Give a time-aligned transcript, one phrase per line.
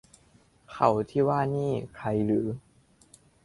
[0.71, 2.47] เขาที่ว่านี่ใครหรือ